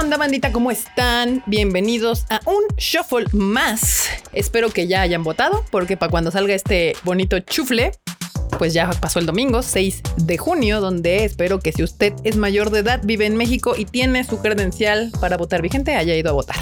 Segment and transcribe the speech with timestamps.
[0.00, 0.50] onda, bandita?
[0.50, 1.42] ¿Cómo están?
[1.44, 4.08] Bienvenidos a un shuffle más.
[4.32, 7.92] Espero que ya hayan votado, porque para cuando salga este bonito chufle,
[8.58, 12.70] pues ya pasó el domingo 6 de junio, donde espero que si usted es mayor
[12.70, 16.32] de edad, vive en México y tiene su credencial para votar vigente, haya ido a
[16.32, 16.56] votar.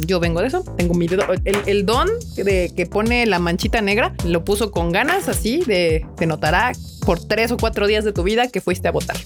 [0.00, 1.22] Yo vengo de eso, tengo mi dedo.
[1.44, 6.26] El, don de que pone la manchita negra lo puso con ganas, así de se
[6.26, 6.72] notará
[7.06, 9.16] por tres o cuatro días de tu vida que fuiste a votar.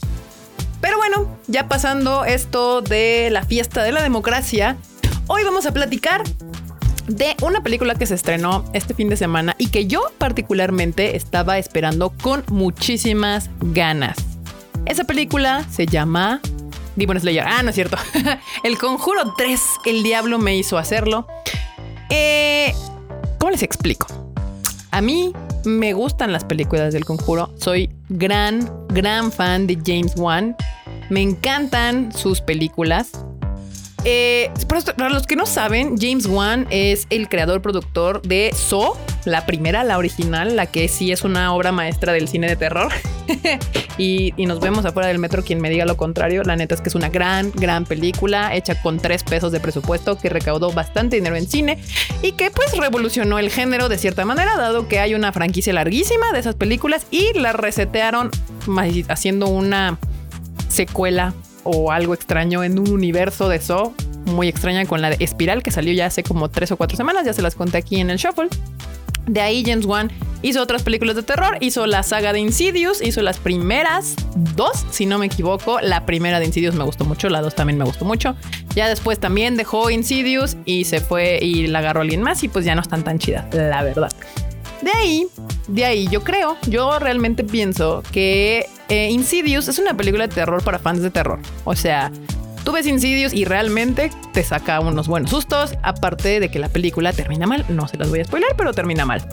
[0.81, 4.77] Pero bueno, ya pasando esto de la fiesta de la democracia,
[5.27, 6.23] hoy vamos a platicar
[7.07, 11.59] de una película que se estrenó este fin de semana y que yo particularmente estaba
[11.59, 14.17] esperando con muchísimas ganas.
[14.87, 16.41] Esa película se llama
[16.97, 17.45] Demon Slayer.
[17.47, 17.97] Ah, no es cierto.
[18.63, 21.27] El Conjuro 3, El Diablo me hizo hacerlo.
[22.11, 22.75] Eh,
[23.39, 24.07] ¿Cómo les explico?
[24.91, 25.33] A mí
[25.67, 27.53] me gustan las películas del Conjuro.
[27.59, 30.57] Soy gran, gran fan de James Wan.
[31.11, 33.13] Me encantan sus películas.
[34.05, 34.51] Eh,
[34.97, 39.83] para los que no saben, James Wan es el creador productor de So, la primera,
[39.83, 42.93] la original, la que sí es una obra maestra del cine de terror.
[43.99, 46.43] y, nos vemos afuera del metro quien me diga lo contrario.
[46.45, 50.19] La neta es que es una gran, gran película hecha con tres pesos de presupuesto
[50.19, 51.79] que recaudó bastante dinero en cine
[52.23, 56.33] y que pues revolucionó el género de cierta manera, dado que hay una franquicia larguísima
[56.33, 58.31] de esas películas y la resetearon
[59.09, 59.99] haciendo una
[60.69, 63.95] secuela o algo extraño en un universo de So
[64.27, 67.25] muy extraña con la de Espiral que salió ya hace como tres o cuatro semanas,
[67.25, 68.49] ya se las conté aquí en el Shuffle.
[69.27, 70.11] De ahí James Wan
[70.43, 74.15] hizo otras películas de terror, hizo la saga de Insidious, hizo las primeras
[74.55, 75.81] dos, si no me equivoco.
[75.81, 78.37] La primera de Insidious me gustó mucho, la dos también me gustó mucho.
[78.75, 82.65] Ya después también dejó Insidious y se fue y la agarró alguien más y pues
[82.65, 84.13] ya no están tan chidas, la verdad.
[84.83, 85.27] De ahí,
[85.69, 90.63] de ahí yo creo, yo realmente pienso que eh, Insidious es una película de terror
[90.63, 91.41] para fans de terror.
[91.65, 92.13] O sea,
[92.65, 97.13] tú ves Insidious y realmente te saca unos buenos sustos, aparte de que la película
[97.13, 97.65] termina mal.
[97.69, 99.27] No se las voy a spoiler, pero termina mal.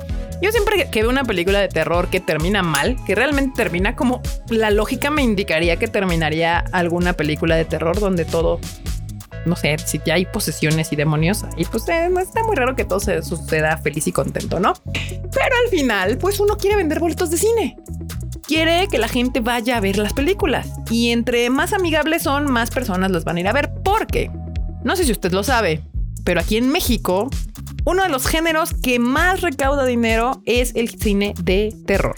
[0.44, 4.22] Yo siempre que veo una película de terror que termina mal, que realmente termina como
[4.50, 8.59] la lógica me indicaría que terminaría alguna película de terror donde todo
[9.46, 12.84] no sé, si ya hay posesiones y demonios, y pues eh, está muy raro que
[12.84, 14.74] todo se suceda feliz y contento, ¿no?
[14.94, 17.78] Pero al final, pues uno quiere vender boletos de cine.
[18.46, 20.68] Quiere que la gente vaya a ver las películas.
[20.90, 23.74] Y entre más amigables son, más personas los van a ir a ver.
[23.84, 24.30] Porque,
[24.84, 25.84] no sé si usted lo sabe,
[26.24, 27.30] pero aquí en México,
[27.86, 32.16] uno de los géneros que más recauda dinero es el cine de terror.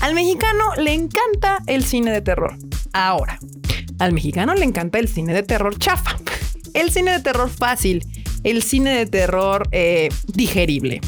[0.00, 2.56] Al mexicano le encanta el cine de terror.
[2.92, 3.38] Ahora,
[3.98, 6.16] al mexicano le encanta el cine de terror chafa
[6.74, 8.04] el cine de terror fácil,
[8.44, 11.00] el cine de terror eh, digerible.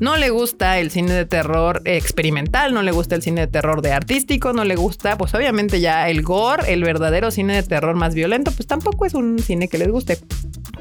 [0.00, 3.82] No le gusta el cine de terror experimental, no le gusta el cine de terror
[3.82, 7.94] de artístico, no le gusta, pues obviamente ya el gore, el verdadero cine de terror
[7.94, 10.18] más violento, pues tampoco es un cine que les guste.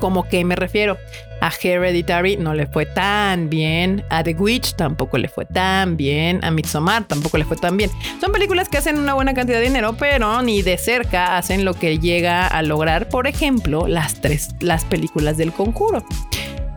[0.02, 0.98] ¿Cómo que me refiero?
[1.42, 4.04] A Hereditary no le fue tan bien.
[4.10, 6.44] A The Witch tampoco le fue tan bien.
[6.44, 7.92] A Midsommar tampoco le fue tan bien.
[8.20, 11.76] Son películas que hacen una buena cantidad de dinero, pero ni de cerca hacen lo
[11.76, 16.04] que llega a lograr, por ejemplo, las tres, las películas del conjuro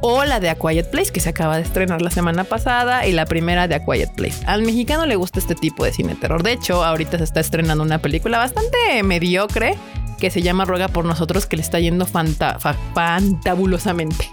[0.06, 3.12] o la de A Quiet Place que se acaba de estrenar la semana pasada y
[3.12, 4.44] la primera de A Quiet Place.
[4.44, 6.42] Al mexicano le gusta este tipo de cine terror.
[6.42, 9.76] De hecho, ahorita se está estrenando una película bastante mediocre
[10.18, 14.30] que se llama Ruega por nosotros que le está yendo fantabulosamente,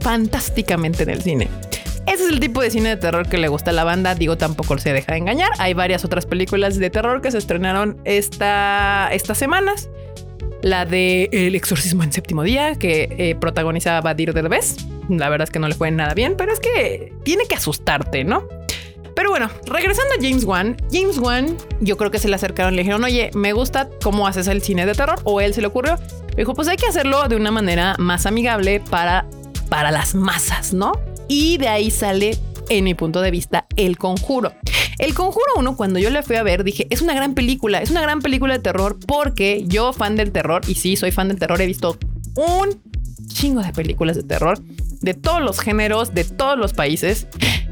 [0.00, 1.48] fantásticamente en el cine.
[2.06, 4.16] Ese es el tipo de cine de terror que le gusta a la banda.
[4.16, 5.50] Digo, tampoco se deja de engañar.
[5.58, 9.88] Hay varias otras películas de terror que se estrenaron esta, estas semanas
[10.62, 14.76] la de El exorcismo en séptimo día, que eh, protagonizaba Badir Derbez.
[15.08, 18.24] La verdad es que no le fue nada bien, pero es que tiene que asustarte,
[18.24, 18.44] ¿no?
[19.14, 22.82] Pero bueno, regresando a James Wan, James Wan, yo creo que se le acercaron le
[22.82, 25.98] dijeron, oye, me gusta cómo haces el cine de terror, o él se le ocurrió.
[26.36, 29.26] dijo, pues hay que hacerlo de una manera más amigable para,
[29.68, 30.92] para las masas, ¿no?
[31.28, 34.52] Y de ahí sale, en mi punto de vista, El Conjuro.
[34.98, 37.90] El Conjuro 1, cuando yo le fui a ver, dije, es una gran película, es
[37.90, 41.38] una gran película de terror porque yo, fan del terror, y sí, soy fan del
[41.38, 41.98] terror, he visto
[42.36, 42.80] un
[43.26, 44.58] chingo de películas de terror
[45.02, 47.26] de todos los géneros, de todos los países.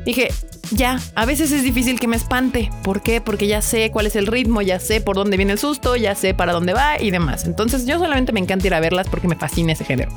[0.04, 0.28] Dije,
[0.72, 2.70] ya, a veces es difícil que me espante.
[2.82, 3.20] ¿Por qué?
[3.20, 6.14] Porque ya sé cuál es el ritmo, ya sé por dónde viene el susto, ya
[6.14, 7.44] sé para dónde va y demás.
[7.44, 10.12] Entonces yo solamente me encanta ir a verlas porque me fascina ese género.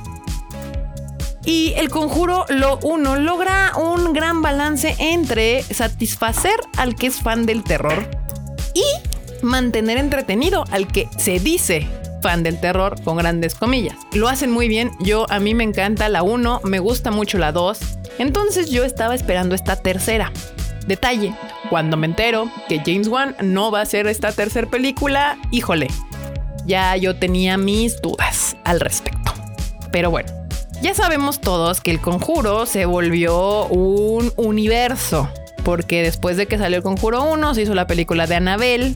[1.45, 7.45] Y el conjuro lo uno logra un gran balance entre satisfacer al que es fan
[7.45, 8.09] del terror
[8.73, 8.83] y
[9.45, 11.87] mantener entretenido al que se dice
[12.23, 13.95] fan del terror con grandes comillas.
[14.13, 14.91] Lo hacen muy bien.
[15.01, 17.77] Yo a mí me encanta la 1, me gusta mucho la 2.
[18.17, 20.31] Entonces yo estaba esperando esta tercera.
[20.87, 21.35] Detalle,
[21.69, 25.87] cuando me entero que James Wan no va a hacer esta tercera película, híjole,
[26.65, 29.33] ya yo tenía mis dudas al respecto.
[29.91, 30.29] Pero bueno,
[30.81, 35.29] ya sabemos todos que el conjuro se volvió un universo,
[35.63, 38.95] porque después de que salió el conjuro 1 se hizo la película de Annabelle,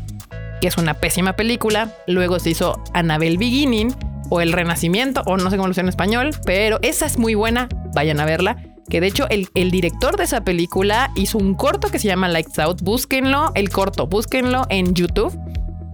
[0.61, 3.95] que es una pésima película, luego se hizo Annabelle Beginning
[4.29, 7.35] o El Renacimiento, o no sé cómo lo sé en español, pero esa es muy
[7.35, 8.57] buena, vayan a verla.
[8.89, 12.29] Que de hecho el, el, director de esa película hizo un corto que se llama
[12.29, 12.81] Lights Out.
[12.81, 15.37] Búsquenlo, el corto, búsquenlo en YouTube.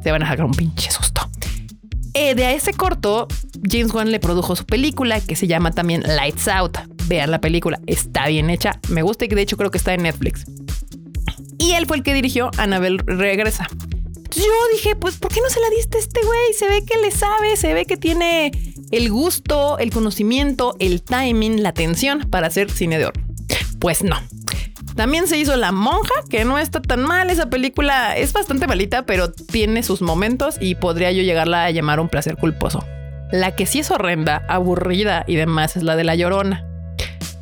[0.04, 1.28] Se van a sacar un pinche susto.
[2.14, 3.28] Eh, de a ese corto,
[3.68, 6.78] James Wan le produjo su película que se llama también Lights Out.
[7.08, 10.04] Vean la película, está bien hecha, me gusta y de hecho creo que está en
[10.04, 10.46] Netflix.
[11.58, 13.68] Y él fue el que dirigió Annabelle Regresa.
[14.36, 14.44] Yo
[14.74, 16.54] dije, pues, ¿por qué no se la diste a este güey?
[16.58, 18.52] Se ve que le sabe, se ve que tiene
[18.92, 23.22] el gusto, el conocimiento, el timing, la atención para hacer cine de oro.
[23.80, 24.18] Pues no,
[24.96, 27.30] también se hizo La Monja, que no está tan mal.
[27.30, 32.00] Esa película es bastante malita, pero tiene sus momentos y podría yo llegarla a llamar
[32.00, 32.86] un placer culposo.
[33.32, 36.73] La que sí es horrenda, aburrida y demás es la de La Llorona.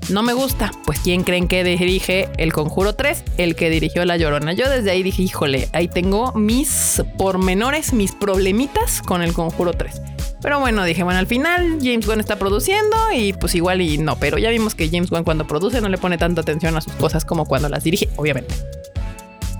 [0.10, 3.24] No me gusta, pues ¿quién creen que dirige El Conjuro 3?
[3.38, 4.54] El que dirigió La Llorona.
[4.54, 10.02] Yo desde ahí dije, híjole, ahí tengo mis pormenores, mis problemitas con El Conjuro 3.
[10.42, 14.16] Pero bueno, dije, bueno, al final James Wan está produciendo y pues igual y no,
[14.18, 16.94] pero ya vimos que James Wan cuando produce no le pone tanta atención a sus
[16.94, 18.54] cosas como cuando las dirige, obviamente.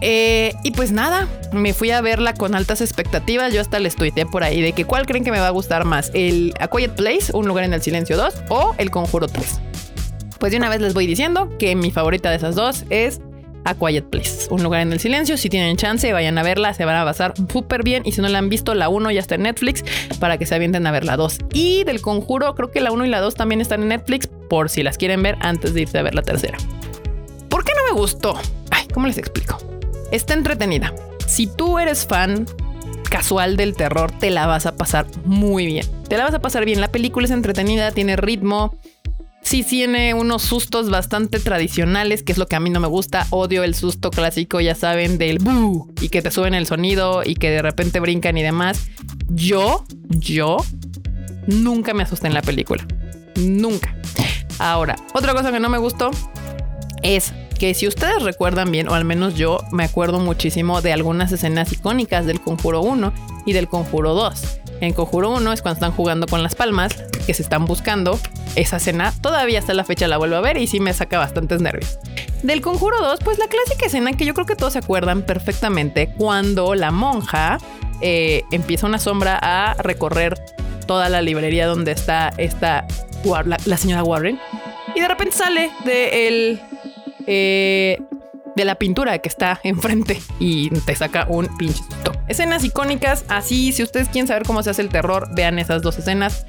[0.02, 3.54] Eh, y pues nada, me fui a verla con altas expectativas.
[3.54, 5.86] Yo hasta les tuiteé por ahí de que cuál creen que me va a gustar
[5.86, 9.62] más, el A Quiet Place, Un lugar en el silencio 2 o El Conjuro 3.
[10.42, 13.22] Pues de una vez les voy diciendo que mi favorita de esas dos es
[13.64, 15.38] a Quiet Place, un lugar en el silencio.
[15.38, 18.02] Si tienen chance, vayan a verla, se van a pasar súper bien.
[18.08, 19.86] Y si no la han visto, la 1 ya está en Netflix
[20.20, 21.38] para que se avienten a ver la 2.
[21.54, 24.72] Y del conjuro, creo que la 1 y la 2 también están en Netflix por
[24.72, 26.58] si las quieren ver antes de irse a ver la tercera.
[27.48, 28.34] ¿Por qué no me gustó?
[28.72, 29.60] Ay, ¿cómo les explico?
[30.10, 30.92] Está entretenida.
[31.28, 32.48] Si tú eres fan
[33.12, 35.86] casual del terror, te la vas a pasar muy bien.
[36.10, 36.82] Te la vas a pasar bien.
[36.82, 38.76] La película es entretenida, tiene ritmo
[39.42, 43.28] sí tiene unos sustos bastante tradicionales, que es lo que a mí no me gusta.
[43.30, 47.36] Odio el susto clásico, ya saben, del boo y que te suben el sonido y
[47.36, 48.88] que de repente brincan y demás.
[49.30, 50.58] Yo, yo
[51.48, 52.86] nunca me asusté en la película.
[53.36, 53.96] Nunca.
[54.60, 56.12] Ahora, otra cosa que no me gustó
[57.02, 61.32] es que si ustedes recuerdan bien, o al menos yo me acuerdo muchísimo de algunas
[61.32, 63.14] escenas icónicas del Conjuro 1
[63.46, 64.60] y del Conjuro 2.
[64.82, 66.96] En Conjuro 1 es cuando están jugando con las palmas,
[67.26, 68.20] que se están buscando.
[68.56, 71.62] Esa escena todavía hasta la fecha la vuelvo a ver y sí me saca bastantes
[71.62, 72.00] nervios.
[72.44, 76.14] Del Conjuro 2, pues la clásica escena que yo creo que todos se acuerdan perfectamente
[76.18, 77.60] cuando la monja
[78.02, 80.40] eh, empieza una sombra a recorrer
[80.88, 82.86] toda la librería donde está esta
[83.46, 84.40] la, señora Warren
[84.96, 86.62] y de repente sale de el
[87.28, 88.02] eh,
[88.56, 92.12] de la pintura que está enfrente y te saca un pinche susto.
[92.28, 95.98] Escenas icónicas, así si ustedes quieren saber cómo se hace el terror, vean esas dos
[95.98, 96.46] escenas.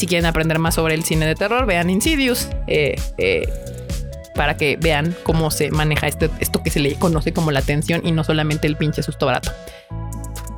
[0.00, 2.48] Si quieren aprender más sobre el cine de terror, vean Insidious.
[2.66, 3.46] Eh, eh,
[4.34, 8.00] para que vean cómo se maneja este, esto que se le conoce como la tensión
[8.02, 9.52] y no solamente el pinche susto barato.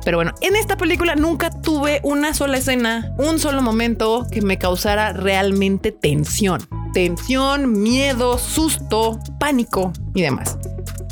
[0.05, 4.57] Pero bueno, en esta película nunca tuve una sola escena, un solo momento que me
[4.57, 6.65] causara realmente tensión.
[6.93, 10.57] Tensión, miedo, susto, pánico y demás.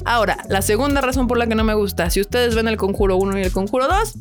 [0.06, 3.18] Ahora, la segunda razón por la que no me gusta, si ustedes ven el Conjuro
[3.18, 4.14] 1 y el Conjuro 2,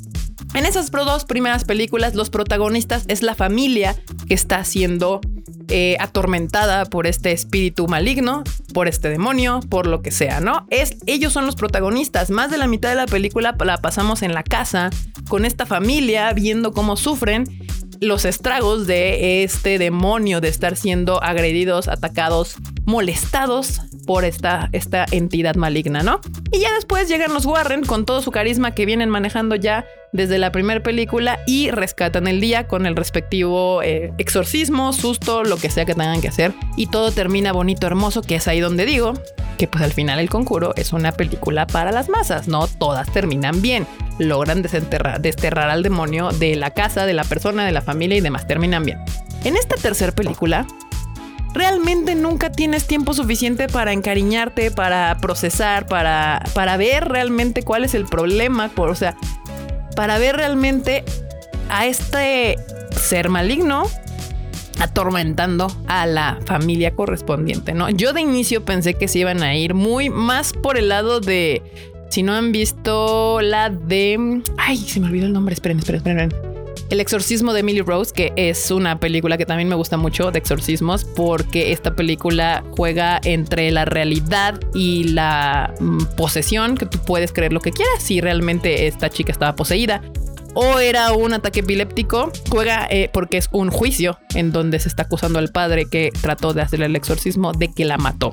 [0.54, 5.20] en esas dos primeras películas los protagonistas es la familia que está siendo
[5.68, 8.42] eh, atormentada por este espíritu maligno,
[8.74, 10.66] por este demonio, por lo que sea, ¿no?
[10.68, 12.30] Es, ellos son los protagonistas.
[12.30, 14.90] Más de la mitad de la película la pasamos en la casa
[15.28, 17.44] con esta familia viendo cómo sufren
[18.00, 25.54] los estragos de este demonio de estar siendo agredidos, atacados, molestados por esta, esta entidad
[25.54, 26.20] maligna, ¿no?
[26.50, 30.38] Y ya después llegan los Warren con todo su carisma que vienen manejando ya desde
[30.38, 35.70] la primera película y rescatan el día con el respectivo eh, exorcismo, susto, lo que
[35.70, 36.52] sea que tengan que hacer.
[36.76, 39.14] Y todo termina bonito, hermoso, que es ahí donde digo
[39.58, 43.60] que pues al final el conjuro es una película para las masas, no todas terminan
[43.60, 43.86] bien.
[44.18, 48.20] Logran desenterrar, desterrar al demonio de la casa, de la persona, de la familia y
[48.22, 48.98] demás, terminan bien.
[49.44, 50.66] En esta tercera película,
[51.52, 57.94] realmente nunca tienes tiempo suficiente para encariñarte, para procesar, para, para ver realmente cuál es
[57.94, 59.16] el problema, o sea,
[59.96, 61.04] para ver realmente
[61.68, 62.56] a este
[62.90, 63.84] ser maligno
[64.80, 67.90] atormentando a la familia correspondiente, ¿no?
[67.90, 71.62] Yo de inicio pensé que se iban a ir muy más por el lado de
[72.08, 76.49] si no han visto la de ay, se me olvidó el nombre, esperen, esperen, esperen.
[76.88, 80.38] El exorcismo de Emily Rose, que es una película que también me gusta mucho de
[80.38, 87.32] exorcismos, porque esta película juega entre la realidad y la mm, posesión, que tú puedes
[87.32, 90.02] creer lo que quieras si realmente esta chica estaba poseída.
[90.54, 92.32] o era un ataque epiléptico.
[92.48, 96.54] Juega eh, porque es un juicio en donde se está acusando al padre que trató
[96.54, 98.32] de hacer el exorcismo de que la mató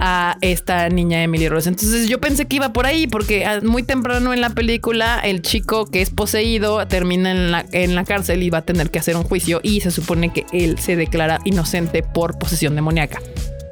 [0.00, 1.68] a esta niña Emily Rose.
[1.68, 5.42] Entonces yo pensé que iba por ahí porque ah, muy temprano en la película el
[5.42, 8.98] chico que es poseído termina en la, en la cárcel y va a tener que
[8.98, 13.20] hacer un juicio y se supone que él se declara inocente por posesión demoníaca.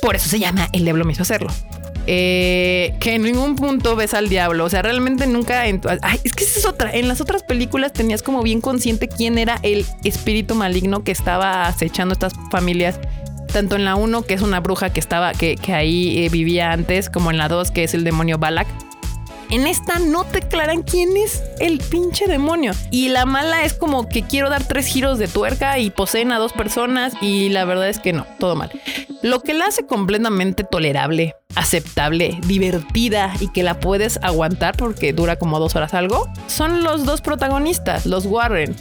[0.02, 1.50] Por eso se llama El Diablo me hizo hacerlo.
[2.10, 4.64] Eh, que en ningún punto ves al diablo.
[4.64, 5.66] O sea, realmente nunca.
[5.66, 5.78] es
[6.34, 6.90] que esa es otra.
[6.90, 11.66] En las otras películas tenías como bien consciente quién era el espíritu maligno que estaba
[11.66, 12.98] acechando estas familias
[13.48, 17.10] tanto en la 1, que es una bruja que estaba, que, ahí eh, vivía antes,
[17.10, 18.68] como en la 2, que es el demonio Balak.
[19.50, 22.72] En esta no te aclaran quién es el pinche demonio.
[22.90, 26.38] Y la mala es como que quiero dar tres giros de tuerca y poseen a
[26.38, 28.70] dos personas y la verdad es que no, todo mal.
[29.22, 35.36] Lo que la hace completamente tolerable, aceptable, divertida y que la puedes aguantar porque dura
[35.36, 38.76] como dos horas algo, son los dos protagonistas, los Warren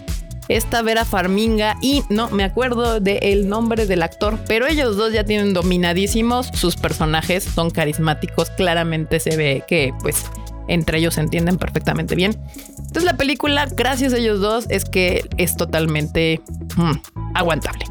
[0.48, 5.24] esta Vera Farminga y no me acuerdo del nombre del actor, pero ellos dos ya
[5.24, 10.26] tienen dominadísimos sus personajes, son carismáticos, claramente se ve que pues
[10.68, 12.38] entre ellos se entienden perfectamente bien.
[12.78, 16.42] Entonces la película, gracias a ellos dos, es que es totalmente
[16.76, 16.92] mm,
[17.36, 17.86] aguantable,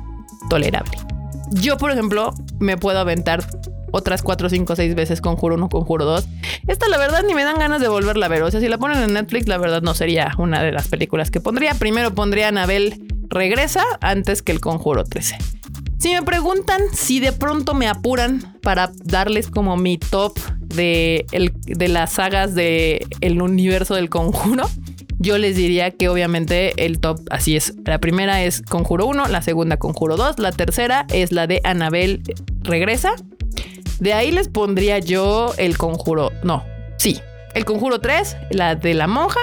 [0.49, 0.97] tolerable.
[1.53, 3.45] Yo, por ejemplo, me puedo aventar
[3.97, 6.29] otras 4, 5, 6 veces Conjuro 1, Conjuro 2.
[6.67, 8.43] Esta la verdad ni me dan ganas de volverla a ver.
[8.43, 11.31] O sea, si la ponen en Netflix, la verdad no sería una de las películas
[11.31, 11.75] que pondría.
[11.75, 15.39] Primero pondría Anabel Regresa antes que el Conjuro 13.
[15.99, 21.25] Si me preguntan si de pronto me apuran para darles como mi top de,
[21.67, 24.69] de las sagas del el universo del conjuro,
[25.19, 27.75] yo les diría que obviamente el top así es.
[27.85, 32.23] La primera es Conjuro 1, la segunda Conjuro 2, la tercera es la de Anabel
[32.63, 33.15] Regresa
[34.01, 36.33] de ahí les pondría yo el conjuro.
[36.43, 36.65] No,
[36.97, 37.21] sí.
[37.55, 39.41] El conjuro 3, la de la monja.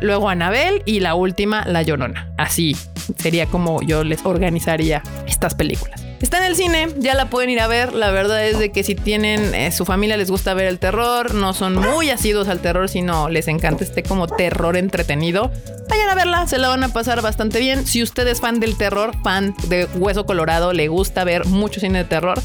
[0.00, 2.32] Luego Anabel y la última, La Llorona.
[2.36, 2.76] Así
[3.18, 6.02] sería como yo les organizaría estas películas.
[6.20, 7.92] Está en el cine, ya la pueden ir a ver.
[7.92, 11.34] La verdad es de que si tienen eh, su familia les gusta ver el terror,
[11.34, 15.50] no son muy asidos al terror, sino les encanta este como terror entretenido.
[15.90, 17.86] Vayan a verla, se la van a pasar bastante bien.
[17.86, 21.98] Si usted es fan del terror, fan de Hueso Colorado, le gusta ver mucho cine
[21.98, 22.40] de terror,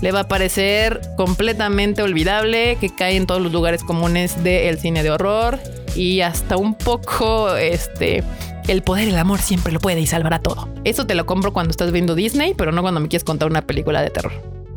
[0.00, 5.02] le va a parecer completamente olvidable, que cae en todos los lugares comunes del cine
[5.02, 5.58] de horror
[5.94, 8.22] y hasta un poco este
[8.68, 10.68] el poder el amor siempre lo puede y salvará todo.
[10.84, 13.62] Eso te lo compro cuando estás viendo Disney, pero no cuando me quieres contar una
[13.62, 14.32] película de terror.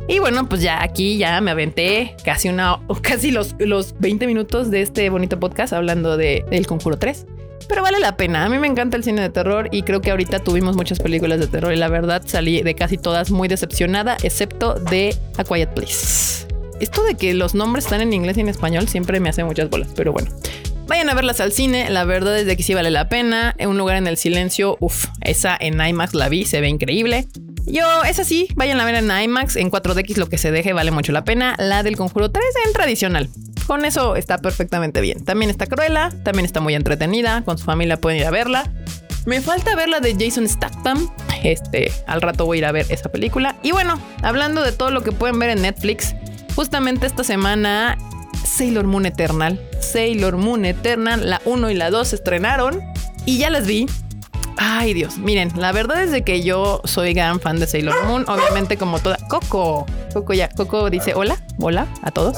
[0.08, 4.70] Y bueno, pues ya aquí ya me aventé casi una casi los, los 20 minutos
[4.72, 7.26] de este bonito podcast hablando de El Conjuro 3.
[7.68, 8.46] Pero vale la pena.
[8.46, 11.40] A mí me encanta el cine de terror y creo que ahorita tuvimos muchas películas
[11.40, 15.74] de terror y la verdad salí de casi todas muy decepcionada, excepto de A Quiet
[15.74, 16.48] Place.
[16.80, 19.70] Esto de que los nombres están en inglés y en español siempre me hace muchas
[19.70, 20.30] bolas, pero bueno.
[20.88, 23.56] Vayan a verlas al cine, la verdad es de que sí vale la pena.
[23.66, 27.28] Un lugar en el silencio, uff, esa en IMAX la vi, se ve increíble.
[27.66, 30.92] Yo, es así, vayan a ver en IMAX, en 4DX lo que se deje vale
[30.92, 31.56] mucho la pena.
[31.58, 33.30] La del Conjuro 3 en tradicional.
[33.68, 35.24] Con eso está perfectamente bien.
[35.24, 38.70] También está Cruella, también está muy entretenida, con su familia pueden ir a verla.
[39.26, 41.10] Me falta ver la de Jason Statham.
[41.44, 43.56] Este, al rato voy a ir a ver esa película.
[43.64, 46.14] Y bueno, hablando de todo lo que pueden ver en Netflix,
[46.56, 47.98] justamente esta semana
[48.46, 52.82] Sailor Moon Eternal, Sailor Moon Eternal, la 1 y la 2 se estrenaron
[53.26, 53.88] y ya las vi.
[54.58, 58.26] Ay Dios, miren, la verdad es de que yo soy gran fan de Sailor Moon,
[58.28, 59.18] obviamente como toda...
[59.28, 62.38] Coco, Coco ya, Coco dice hola, hola a todos.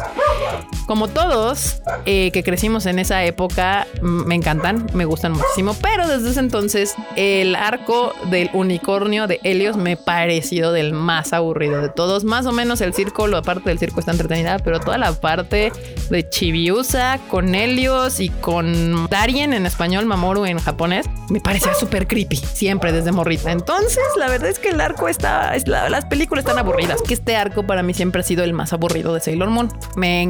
[0.86, 6.30] Como todos eh, que crecimos en esa época, me encantan, me gustan muchísimo, pero desde
[6.30, 11.90] ese entonces el arco del unicornio de Helios me ha parecido del más aburrido de
[11.90, 12.24] todos.
[12.24, 15.72] Más o menos el circo, la parte del circo está entretenida, pero toda la parte
[16.10, 22.08] de Chibiusa con Helios y con Darien en español, Mamoru en japonés, me parecía súper
[22.08, 23.52] creepy, siempre desde morrita.
[23.52, 27.64] Entonces, la verdad es que el arco está, las películas están aburridas, que este arco
[27.64, 29.72] para mí siempre ha sido el más aburrido de Sailor Moon.
[29.96, 30.22] Me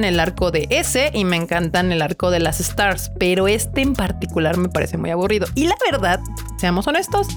[0.00, 3.94] el arco de ese y me encantan el arco de las Stars, pero este en
[3.94, 5.46] particular me parece muy aburrido.
[5.54, 6.20] Y la verdad,
[6.58, 7.28] seamos honestos,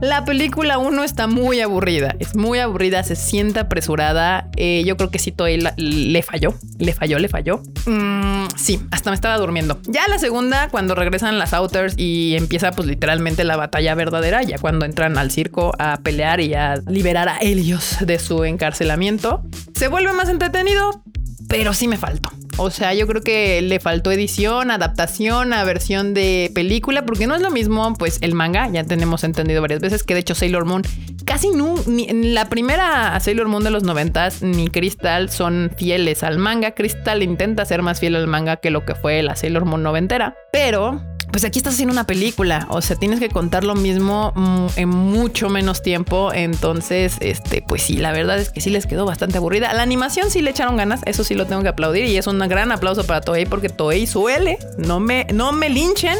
[0.00, 4.48] la película 1 está muy aburrida, es muy aburrida, se siente apresurada.
[4.54, 7.62] Eh, yo creo que sí, Toei le falló, le falló, le falló.
[7.86, 9.80] Mm, sí, hasta me estaba durmiendo.
[9.88, 14.58] Ya la segunda, cuando regresan las Outers y empieza pues literalmente la batalla verdadera, ya
[14.58, 19.42] cuando entran al circo a pelear y a liberar a Helios de su encarcelamiento,
[19.74, 21.02] se vuelve más entretenido,
[21.48, 22.30] pero sí me faltó.
[22.60, 27.36] O sea, yo creo que le faltó edición, adaptación a versión de película, porque no
[27.36, 30.64] es lo mismo, pues el manga, ya tenemos entendido varias veces que de hecho Sailor
[30.64, 30.82] Moon,
[31.24, 36.24] casi no, ni, en la primera Sailor Moon de los noventas, ni Crystal son fieles
[36.24, 36.72] al manga.
[36.72, 40.36] Crystal intenta ser más fiel al manga que lo que fue la Sailor Moon noventera,
[40.52, 41.00] pero
[41.30, 44.88] pues aquí estás haciendo una película, o sea, tienes que contar lo mismo mm, en
[44.88, 49.38] mucho menos tiempo, entonces, este, pues sí, la verdad es que sí les quedó bastante
[49.38, 49.72] aburrida.
[49.74, 52.38] La animación sí le echaron ganas, eso sí lo tengo que aplaudir y es un
[52.38, 56.18] gran aplauso para Toei porque Toei suele, no me, no me linchen,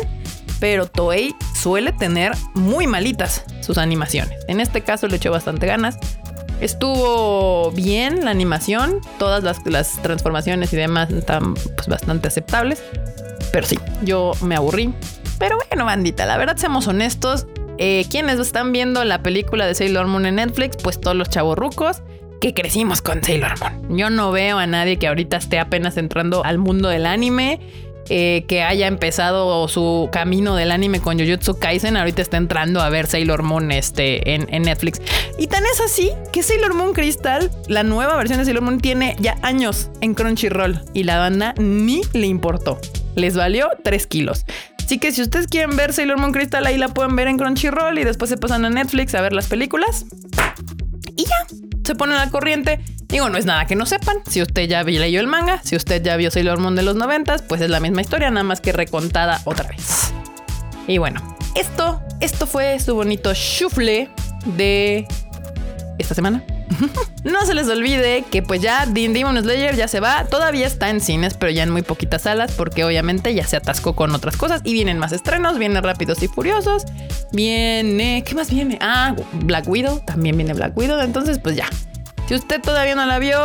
[0.61, 4.39] pero Toei suele tener muy malitas sus animaciones.
[4.49, 5.99] En este caso le echó bastante ganas.
[6.61, 12.83] Estuvo bien la animación, todas las, transformaciones y demás están pues, bastante aceptables.
[13.53, 14.93] Pero sí, yo me aburrí.
[15.39, 17.47] Pero bueno, bandita, la verdad, seamos honestos.
[17.79, 21.57] Eh, quienes están viendo la película de Sailor Moon en Netflix, pues todos los chavos
[21.57, 22.03] rucos
[22.41, 23.97] que crecimos con Sailor Moon.
[23.97, 27.61] Yo no veo a nadie que ahorita esté apenas entrando al mundo del anime
[28.11, 32.89] eh, que haya empezado su camino del anime con Jujutsu Kaisen, ahorita está entrando a
[32.89, 35.03] ver Sailor Moon este, en, Netflix.
[35.39, 39.15] Y tan es así que Sailor Moon Crystal, la nueva versión de Sailor Moon, tiene
[39.21, 42.81] ya años en Crunchyroll y la banda ni le importó.
[43.19, 44.47] Les valió 3 kilos.
[44.79, 47.99] Así que si ustedes quieren ver Sailor Moon Crystal, ahí la pueden ver en Crunchyroll
[47.99, 50.07] y después se pasan a Netflix a ver las películas.
[51.17, 51.47] Y ya,
[51.85, 54.19] se ponen la corriente Digo, no es nada que no sepan.
[54.29, 57.41] Si usted ya leyó el manga, si usted ya vio Sailor Moon de los noventas,
[57.41, 60.13] pues es la misma historia, nada más que recontada otra vez.
[60.87, 64.11] Y bueno, esto, esto fue su bonito chufle
[64.45, 65.07] de
[65.99, 66.45] esta semana.
[67.25, 71.01] no se les olvide que pues ya Demon Slayer ya se va, todavía está en
[71.01, 74.61] cines, pero ya en muy poquitas salas porque obviamente ya se atascó con otras cosas.
[74.65, 76.85] Y vienen más estrenos, vienen rápidos y furiosos,
[77.33, 78.79] viene, ¿qué más viene?
[78.81, 81.69] Ah, Black Widow, también viene Black Widow, entonces pues ya,
[82.29, 83.39] si usted todavía no la vio,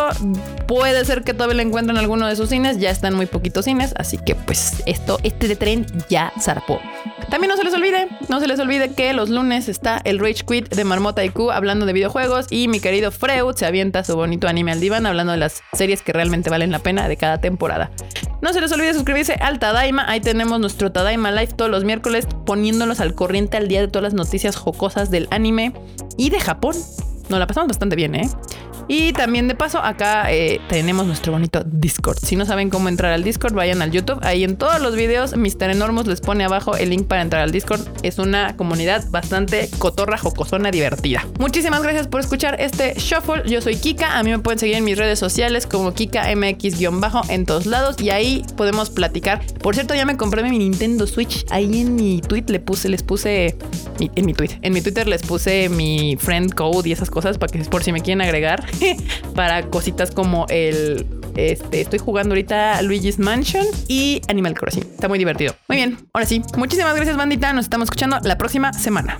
[0.67, 2.79] puede ser que todavía la encuentre en alguno de sus cines.
[2.79, 6.81] Ya están muy poquitos cines, así que pues esto, este de tren ya zarpó.
[7.29, 10.43] También no se les olvide, no se les olvide que los lunes está el Rage
[10.45, 14.49] Quit de Marmota IQ hablando de videojuegos y mi querido Freud se avienta su bonito
[14.49, 17.89] anime al diván hablando de las series que realmente valen la pena de cada temporada.
[18.41, 22.27] No se les olvide suscribirse al Tadaima, ahí tenemos nuestro Tadaima Live todos los miércoles
[22.45, 25.71] poniéndolos al corriente al día de todas las noticias jocosas del anime
[26.17, 26.75] y de Japón.
[27.29, 28.29] Nos la pasamos bastante bien, ¿eh?
[28.87, 32.17] Y también de paso, acá eh, tenemos nuestro bonito Discord.
[32.21, 34.19] Si no saben cómo entrar al Discord, vayan al YouTube.
[34.21, 35.69] Ahí en todos los videos, Mr.
[35.69, 37.81] Enormous les pone abajo el link para entrar al Discord.
[38.03, 41.25] Es una comunidad bastante cotorra, jocosona, divertida.
[41.39, 43.43] Muchísimas gracias por escuchar este Shuffle.
[43.49, 44.17] Yo soy Kika.
[44.17, 47.99] A mí me pueden seguir en mis redes sociales como KikaMX-bajo en todos lados.
[48.01, 49.41] Y ahí podemos platicar.
[49.61, 51.45] Por cierto, ya me compré mi Nintendo Switch.
[51.49, 53.55] Ahí en mi tweet le puse, les puse.
[53.99, 54.59] en mi tweet.
[54.61, 57.91] En mi Twitter les puse mi friend code y esas cosas para que por si
[57.91, 58.65] me quieren agregar.
[59.35, 61.05] para cositas como el
[61.35, 64.83] este, estoy jugando ahorita Luigi's Mansion y Animal Crossing.
[64.83, 65.55] Está muy divertido.
[65.67, 66.41] Muy bien, ahora sí.
[66.57, 67.53] Muchísimas gracias, bandita.
[67.53, 69.17] Nos estamos escuchando la próxima semana.